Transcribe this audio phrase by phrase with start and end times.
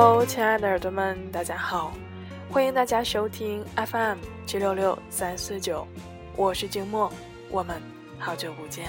[0.00, 1.92] Hello，亲爱的耳朵们，大家好，
[2.52, 5.84] 欢迎大家收听 FM 七六六三四九，
[6.36, 7.12] 我是静默，
[7.50, 7.82] 我们
[8.16, 8.86] 好久不见。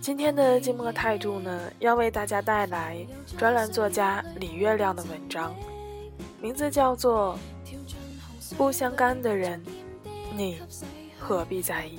[0.00, 2.96] 今天的静默态度呢，要为大家带来
[3.38, 5.54] 专栏作家李月亮的文章，
[6.40, 7.38] 名字叫做
[8.56, 9.62] 《不相干的人，
[10.36, 10.60] 你
[11.20, 11.96] 何必在意》。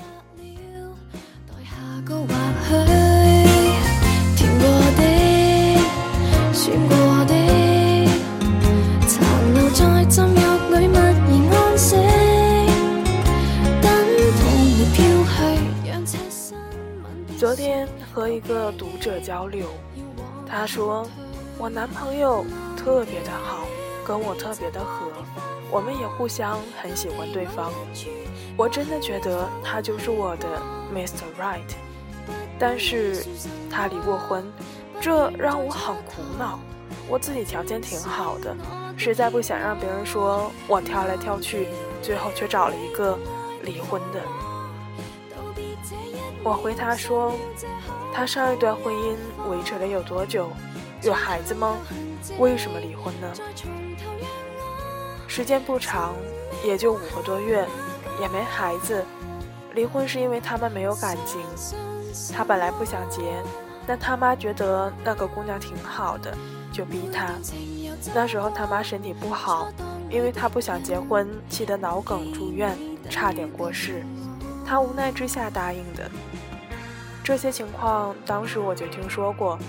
[17.38, 19.66] 昨天和一个读者交流，
[20.48, 21.08] 他说
[21.58, 22.46] 我男朋友
[22.78, 23.66] 特别的好，
[24.06, 25.08] 跟我特别的合，
[25.72, 27.72] 我们也互相很喜欢对方。
[28.56, 30.48] 我真的觉得他就是我的
[30.94, 31.26] Mr.
[31.40, 31.68] Right，
[32.62, 33.26] 但是
[33.72, 34.46] 他离过婚，
[35.02, 36.60] 这让我很苦恼。
[37.10, 38.56] 我自己条件挺好的，
[38.96, 41.70] 实在不想让别人说我挑来挑去，
[42.04, 43.18] 最后却找了一个
[43.64, 44.22] 离婚的。
[46.44, 47.34] 我回他说，
[48.14, 49.16] 他上一段婚姻
[49.50, 50.48] 维持了有多久？
[51.02, 51.76] 有孩子吗？
[52.38, 53.28] 为什么离婚呢？
[55.28, 56.14] 时间不长，
[56.64, 57.68] 也就五个多月，
[58.20, 59.04] 也没孩子。
[59.74, 61.42] 离婚是因为他们没有感情。
[62.34, 63.22] 他本来不想结，
[63.88, 66.36] 但他妈觉得那个姑娘挺好的，
[66.72, 67.28] 就逼他。
[68.14, 69.70] 那时候他妈身体不好，
[70.10, 72.78] 因为他不想结婚，气得脑梗住院，
[73.10, 74.04] 差点过世。
[74.66, 76.10] 他无奈之下答应的。
[77.24, 79.60] 这些情况当时我就听说过，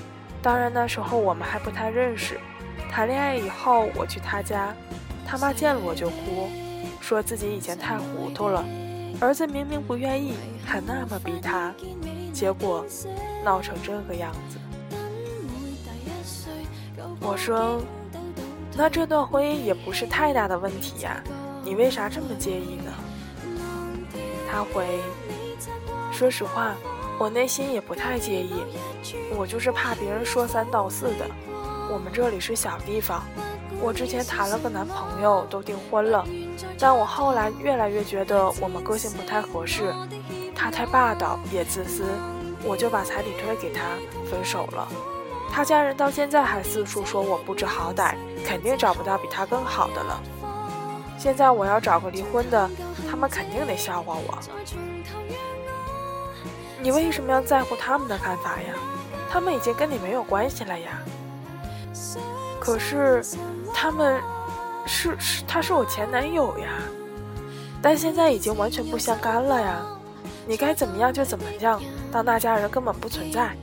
[0.41, 2.41] 当然那时候我们还不太认识。
[2.91, 4.75] 谈恋爱以后，我去他家，
[5.27, 6.49] 他妈见了我就哭，
[7.01, 8.65] 说自己以前太糊涂了，
[9.21, 11.75] 儿子明明不愿意，还那么逼他，
[12.33, 12.85] 结果
[13.45, 14.59] 闹成这个样子。
[17.21, 17.81] 我说，
[18.77, 21.23] 那这段婚姻也不是太大的问题呀，
[21.63, 22.93] 你为啥这么介意呢？
[24.51, 24.87] 他回，
[26.13, 26.75] 说实话。
[27.19, 28.65] 我内心也不太介意，
[29.37, 31.27] 我就是怕别人说三道四的。
[31.89, 33.23] 我们这里是小地方，
[33.81, 36.27] 我之前谈了个男朋友，都订婚了，
[36.79, 39.95] 但我后来越来越觉得我们个性不太合适，
[40.63, 42.05] 他太霸道也自私，
[42.63, 43.83] 我就把彩礼退给他，
[44.31, 44.87] 分手了。
[45.51, 48.15] 他家人到现在还四处说我不知好歹，
[48.47, 50.23] 肯定找不到比他更好的了。
[51.19, 52.71] 现在我要找个离婚的，
[53.11, 54.39] 他们肯定得笑话我。
[56.81, 58.73] 你为什么要在乎他们的看法呀？
[59.29, 61.03] 他们已经跟你没有关系了呀。
[62.61, 63.21] 可是，
[63.75, 64.23] 他们
[64.87, 66.69] 是是他是我前男友呀，
[67.83, 69.85] 但现在已经完全不相干了呀。
[70.53, 71.81] 你该怎么样就怎么样，
[72.13, 73.57] 当那家人根本不存在。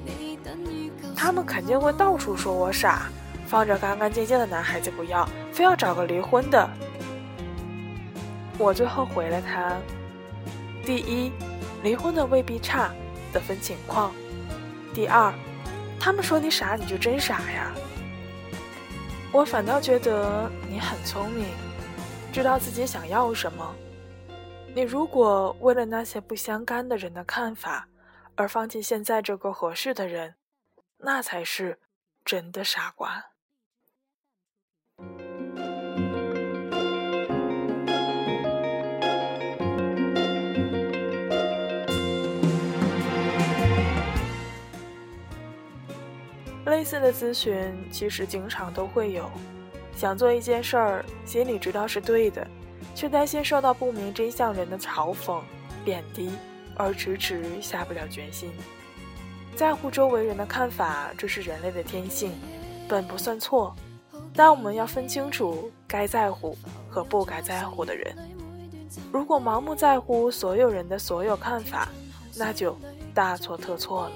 [1.16, 3.12] 他们肯定会到处说我傻，
[3.46, 6.68] 放着干干净净的男孩子不要，非要找个离婚的。
[8.58, 9.78] 我最后回了他：
[10.84, 11.32] 第一，
[11.84, 12.90] 离婚的未必差。
[13.32, 14.12] 得分情况。
[14.92, 15.32] 第二，
[16.00, 17.72] 他们说你傻，你就真傻呀。
[19.32, 21.46] 我反倒觉得你很聪明，
[22.34, 23.76] 知道自己想要什么。
[24.80, 27.86] 你如果为了那些不相干的人的看法
[28.36, 30.36] 而放弃现在这个合适的人，
[31.00, 31.78] 那才是
[32.24, 33.22] 真的傻瓜。
[46.68, 49.30] 类似的咨询其实经常都会有，
[49.94, 52.48] 想做一件事儿，心里知道是对的，
[52.96, 55.42] 却担心受到不明真相人的嘲讽、
[55.84, 56.32] 贬低，
[56.76, 58.52] 而迟迟下不了决心。
[59.56, 62.32] 在乎周围人的看法，这是人类的天性，
[62.88, 63.76] 本不算错，
[64.34, 66.58] 但我们要分清楚该在乎
[66.90, 68.16] 和不该在乎的人。
[69.12, 71.90] 如果盲目在乎所有人的所有看法，
[72.36, 72.78] 那就
[73.14, 74.12] 大错特错了。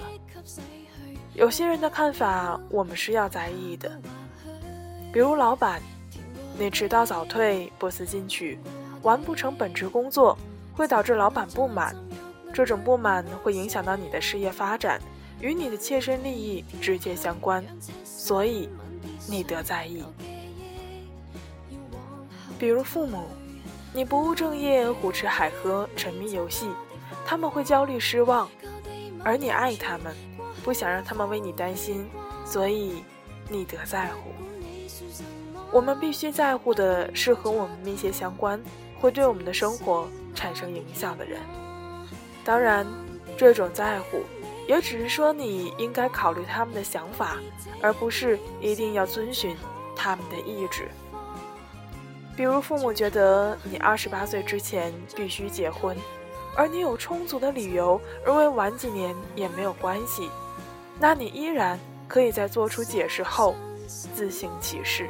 [1.34, 3.92] 有些人的看法，我们是要在意的。
[5.12, 5.82] 比如老板，
[6.58, 8.60] 你迟到早退、不思进取、
[9.02, 10.38] 完不成本职工作，
[10.74, 11.96] 会导致老板不满。
[12.54, 15.02] 这种不满会影响到你的事业发展，
[15.42, 17.66] 与你的切身利益直接相关，
[18.04, 18.70] 所以
[19.28, 20.04] 你得在意。
[22.60, 23.26] 比如父母，
[23.92, 26.70] 你不务正业、胡吃海喝、沉迷游戏，
[27.26, 28.48] 他们会焦虑失望，
[29.24, 30.14] 而你爱他们。
[30.64, 32.08] 不想让他们为你担心，
[32.46, 33.04] 所以
[33.50, 34.30] 你得在乎。
[35.72, 38.62] 我们必须在乎的是和我们密切相关、
[39.00, 41.40] 会对我们的生活产生影响的人。
[42.44, 42.86] 当然，
[43.38, 44.22] 这种在乎，
[44.68, 47.38] 也只是说你应该考虑他们的想法，
[47.82, 49.56] 而不是一定要遵循
[49.96, 50.90] 他们的意志。
[52.36, 55.96] 比如，父母觉得你二十八岁之前必须结婚，
[56.56, 60.30] 而你有充足的理由认为晚几年也没有关系，
[61.00, 63.56] 那你依然可以在做出解释后
[63.88, 65.10] 自行其事。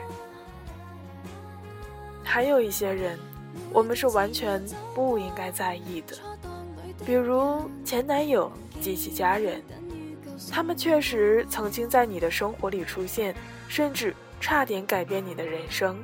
[2.24, 3.20] 还有一些人，
[3.72, 4.64] 我们是完全
[4.96, 6.18] 不应该在意的。
[7.06, 9.62] 比如前男友及其家人，
[10.52, 13.36] 他们确实曾经在你的生活里出现，
[13.68, 16.02] 甚至差点改变你的人生，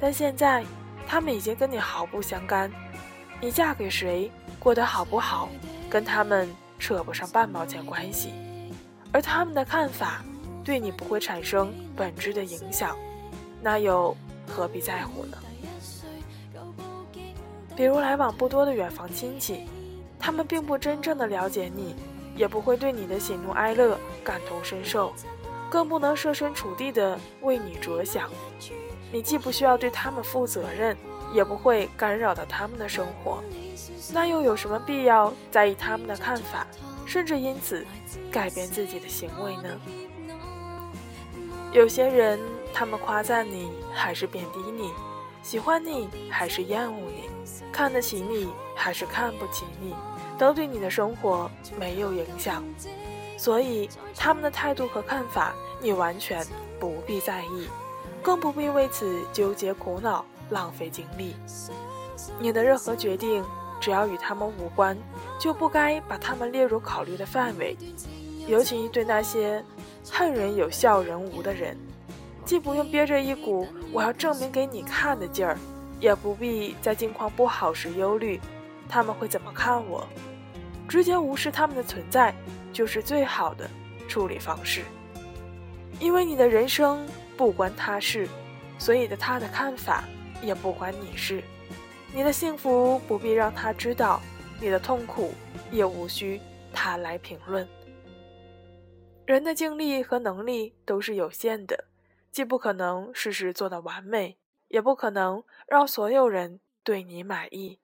[0.00, 0.64] 但现在
[1.06, 2.70] 他们已经跟你毫不相干。
[3.40, 5.48] 你嫁给谁，过得好不好，
[5.88, 8.32] 跟他们扯不上半毛钱关系，
[9.12, 10.24] 而他们的看法
[10.66, 12.96] 对你不会产生本质的影响，
[13.62, 14.16] 那又
[14.48, 15.38] 何必在乎呢？
[17.76, 19.68] 比如来往不多的远房亲戚。
[20.18, 21.94] 他们并不真正的了解你，
[22.34, 25.12] 也不会对你的喜怒哀乐感同身受，
[25.70, 28.28] 更不能设身处地的为你着想。
[29.12, 30.96] 你既不需要对他们负责任，
[31.32, 33.40] 也不会干扰到他们的生活，
[34.12, 36.66] 那又有什么必要在意他们的看法，
[37.06, 37.86] 甚至因此
[38.32, 39.80] 改变自己的行为呢？
[41.72, 42.38] 有些人，
[42.72, 44.90] 他们夸赞你还是贬低你，
[45.42, 47.28] 喜欢你还是厌恶你，
[47.72, 49.94] 看得起你还是看不起你。
[50.38, 52.62] 都对你的生活没有影响，
[53.38, 56.44] 所以他们的态度和看法你完全
[56.78, 57.68] 不必在意，
[58.22, 61.34] 更不必为此纠结苦恼、浪费精力。
[62.38, 63.42] 你的任何决定，
[63.80, 64.94] 只要与他们无关，
[65.38, 67.74] 就不该把他们列入考虑的范围。
[68.46, 69.64] 尤其对那些
[70.10, 71.76] 恨人有笑人无的人，
[72.44, 75.58] 既不用憋着一股我要证明给你看的劲儿，
[76.00, 78.40] 也不必在境况不好时忧虑。
[78.88, 80.06] 他们会怎么看我？
[80.88, 82.32] 直接无视他们的存在，
[82.72, 83.68] 就是最好的
[84.08, 84.82] 处理方式。
[85.98, 87.04] 因为你的人生
[87.36, 88.28] 不关他事，
[88.78, 90.04] 所以的他的看法
[90.40, 91.42] 也不关你事。
[92.14, 94.20] 你的幸福不必让他知道，
[94.60, 95.34] 你的痛苦
[95.72, 96.40] 也无需
[96.72, 97.66] 他来评论。
[99.26, 101.86] 人的精力和能力都是有限的，
[102.30, 104.38] 既不可能事事做到完美，
[104.68, 107.80] 也不可能让所有人对你满意。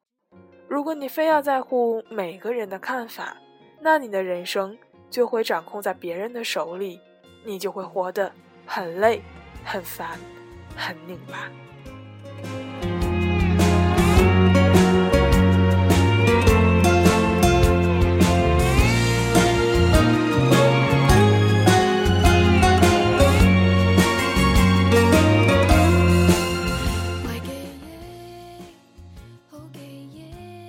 [0.69, 3.37] 如果你非要在乎每个人的看法，
[3.81, 4.79] 那你的人生
[5.11, 7.01] 就会掌控在别人的手里，
[7.45, 8.33] 你就会活得
[8.65, 9.21] 很累、
[9.65, 10.17] 很烦、
[10.77, 11.51] 很拧巴。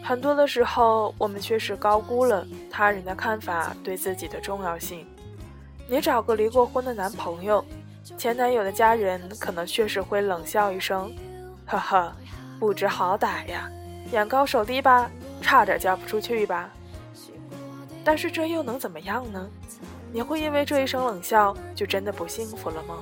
[0.03, 5.07] 很多的时候，我们确实高估了他人的看法对自己的重要性。
[5.88, 7.63] 你找个离过婚的男朋友，
[8.17, 11.09] 前男友的家人可能确实会冷笑一声
[11.65, 12.13] ：“呵呵，
[12.59, 13.71] 不知好歹呀，
[14.11, 15.09] 眼高手低吧，
[15.41, 16.69] 差点嫁不出去吧。”
[18.03, 19.50] 但是这又能怎么样呢？
[20.11, 22.98] 你会因为这一声冷笑就真的不幸福了吗？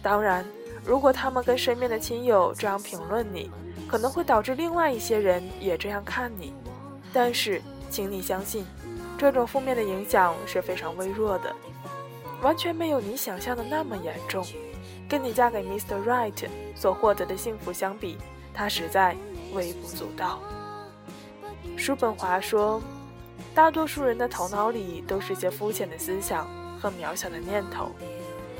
[0.00, 0.44] 当然，
[0.84, 3.50] 如果他们跟身边的亲友这样评论你。
[3.90, 6.54] 可能会导致另外一些人也这样看你，
[7.12, 8.64] 但是，请你相信，
[9.18, 11.52] 这种负面的影响是非常微弱的，
[12.40, 14.46] 完全没有你想象的那么严重。
[15.08, 16.00] 跟你嫁给 Mr.
[16.04, 18.16] Right 所获得的幸福相比，
[18.54, 19.16] 它实在
[19.52, 20.38] 微不足道。
[21.76, 22.80] 叔本华说
[23.56, 26.48] ：“大多数人的头脑里都是些肤浅的思想
[26.80, 27.90] 和渺小的念头。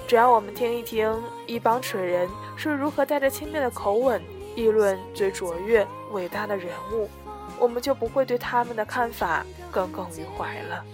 [0.09, 4.21] 只要我们听一听一帮蠢人是如何带着轻蔑的口吻。”
[4.61, 7.09] 议论最卓越、伟大的人物，
[7.59, 10.85] 我们就不会对他们的看法耿耿于怀了。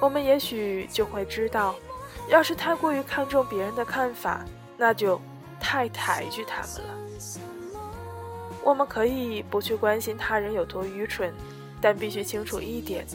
[0.00, 1.76] 我们也许就会知道，
[2.28, 4.44] 要是太过于看重别人的看法，
[4.76, 5.20] 那就
[5.60, 6.94] 太抬举他们了。
[8.64, 11.32] 我们可以不去关心他人有多愚蠢，
[11.80, 13.06] 但必须清楚一点：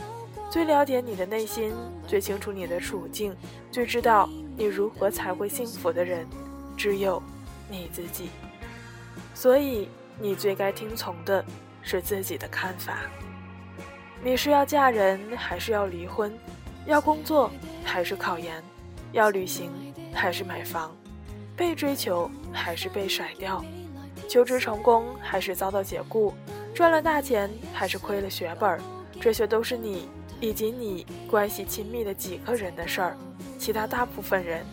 [0.50, 1.74] 最了解你的内心、
[2.08, 3.36] 最清楚你的处境、
[3.72, 6.26] 最知道你如何才会幸福的人，
[6.78, 7.22] 只有。
[7.70, 8.30] 你自己，
[9.34, 11.44] 所以你最该听从的
[11.82, 13.00] 是自己的看法。
[14.24, 16.38] 你是要嫁人还是要离婚？
[16.86, 17.52] 要工作
[17.84, 18.64] 还是考研？
[19.12, 19.72] 要旅行
[20.14, 20.96] 还是买房？
[21.56, 23.64] 被追求还是被甩掉？
[24.30, 26.34] 求职成功还是遭到解雇？
[26.74, 28.80] 赚了大钱还是亏了血本？
[29.20, 30.10] 这些都是你
[30.40, 33.18] 以及你关系亲密的几个人的事儿，
[33.60, 34.66] 其他大部分人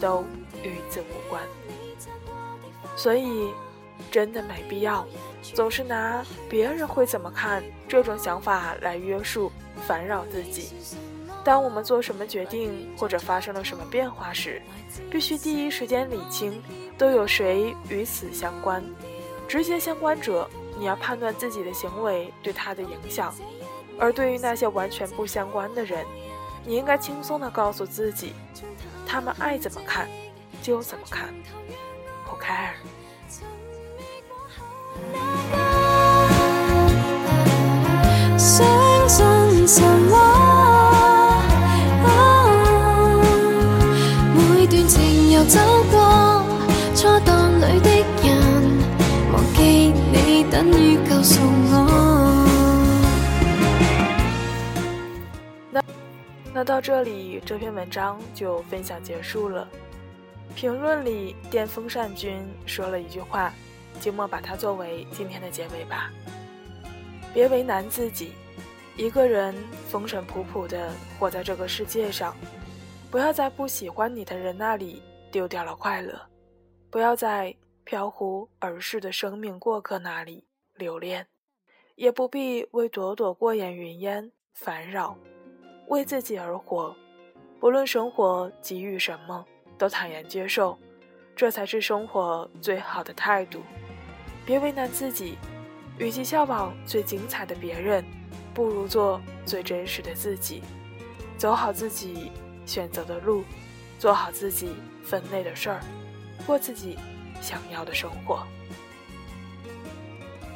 [0.00, 0.24] 都
[0.62, 1.42] 与此无关。
[2.96, 3.50] 所以，
[4.10, 5.06] 真的没必要
[5.42, 9.52] 总是拿别人会怎么看这种想法来约束、
[9.86, 10.72] 烦扰自己。
[11.44, 14.60] 当我们做什么决定或者发生了什么变化时，
[15.10, 16.60] 必须第一时间理清
[16.98, 18.82] 都有谁与此相关。
[19.46, 23.32] 直接相关者，你要判断自己的行为对他的影响；
[23.96, 26.04] 而对于那些完全不相关的人，
[26.64, 28.32] 你应该轻松地告诉自己，
[29.06, 30.08] 他们爱怎么看
[30.60, 31.32] 就怎么看，
[32.24, 32.72] 不 care。
[38.38, 38.64] 相
[39.08, 40.14] 信神话，
[44.34, 45.58] 每段情游走
[45.90, 46.42] 过，
[46.94, 47.90] 初档里的
[48.22, 48.26] 人，
[49.32, 51.72] 忘记你等于告诉我。
[55.70, 55.82] 那
[56.54, 59.68] 那到这里，这篇文章就分享结束了。
[60.54, 63.52] 评论里，电风扇君说了一句话。
[64.06, 66.12] 就莫把它作为今天的结尾吧。
[67.34, 68.34] 别为难自己，
[68.96, 69.52] 一个人
[69.88, 72.36] 风尘仆仆的活在这个世界上，
[73.10, 76.16] 不要在不喜欢你的人那里丢掉了快乐，
[76.88, 80.46] 不要在飘忽而逝的生命过客那里
[80.76, 81.26] 留恋，
[81.96, 85.18] 也不必为朵朵过眼云烟烦扰。
[85.88, 86.94] 为自己而活，
[87.58, 89.44] 不论生活给予什么，
[89.76, 90.78] 都坦然接受，
[91.34, 93.60] 这才是生活最好的态度。
[94.46, 95.36] 别为难自己，
[95.98, 98.04] 与其效仿最精彩的别人，
[98.54, 100.62] 不如做最真实的自己，
[101.36, 102.30] 走好自己
[102.64, 103.42] 选择的路，
[103.98, 104.70] 做好自己
[105.04, 105.80] 分内的事儿，
[106.46, 106.96] 过自己
[107.42, 108.46] 想要的生活。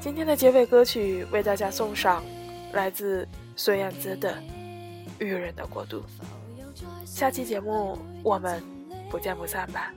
[0.01, 2.25] 今天的结尾歌曲为大家送上，
[2.73, 4.33] 来自孙燕姿的
[5.19, 5.99] 《愚人的国度》。
[7.05, 8.63] 下期节目我们
[9.11, 9.93] 不见不散吧。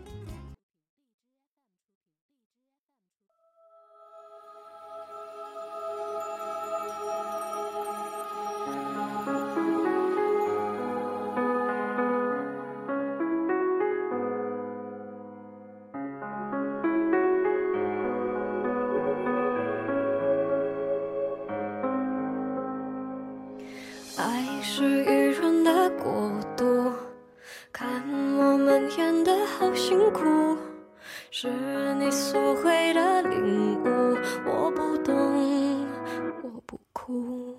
[37.06, 37.54] 哭。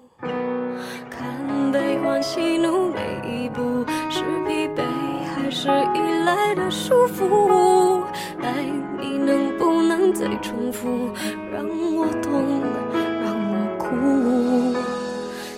[1.10, 4.82] 看悲欢喜怒每一步，是疲惫
[5.34, 8.02] 还是依赖的束缚？
[8.40, 8.64] 爱
[8.98, 11.10] 你能不能再重复，
[11.52, 11.62] 让
[11.94, 12.62] 我痛，
[13.22, 14.74] 让我哭。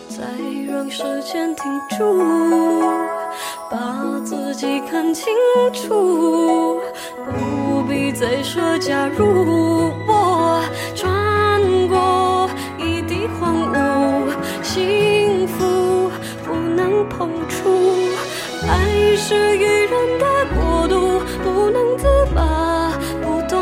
[0.08, 0.24] 再
[0.68, 2.82] 让时间停住，
[3.70, 5.32] 把自己看清
[5.72, 6.80] 楚，
[7.24, 9.92] 不必再说假如。
[20.18, 22.92] 的国度，不能自拔，
[23.22, 23.58] 不懂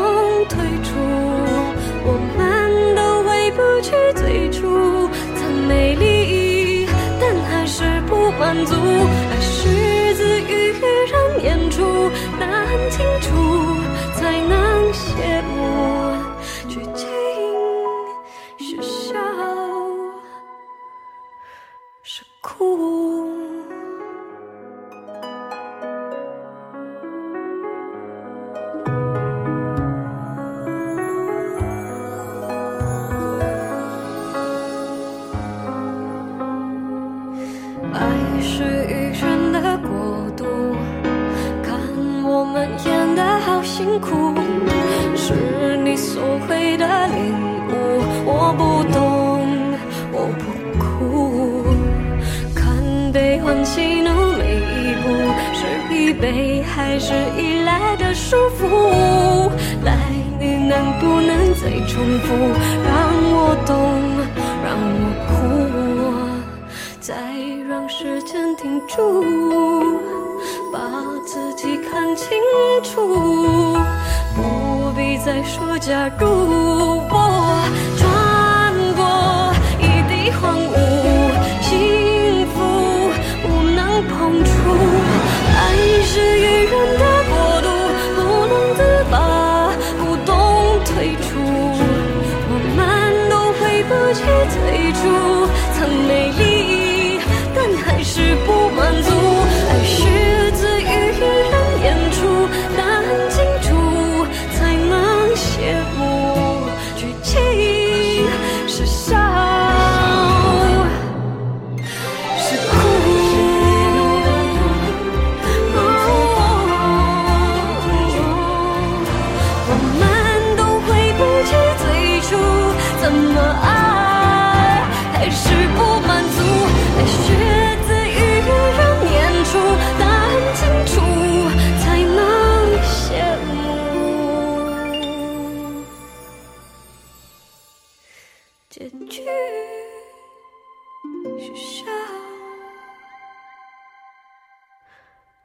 [0.49, 0.93] 退出，
[2.05, 6.87] 我们都回不去最初，曾美丽。
[7.19, 10.71] 但还是不满足，爱是自于
[11.07, 12.09] 人演出，
[12.39, 13.27] 难清楚
[14.15, 15.53] 才能谢幕。
[16.67, 17.07] 剧情
[18.57, 19.13] 是笑
[22.03, 22.77] 是哭。
[56.15, 59.49] 是疲惫还是依赖的束缚？
[59.83, 59.97] 来，
[60.39, 62.33] 你能不能再重复，
[62.83, 62.93] 让
[63.31, 63.75] 我懂，
[64.63, 65.33] 让我哭，
[66.99, 67.13] 再
[67.67, 69.23] 让时间停住。
[70.71, 70.79] 把
[71.25, 72.29] 自己看清
[72.83, 73.77] 楚，
[74.35, 77.14] 不必再说假如。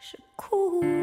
[0.01, 1.00] 是哭。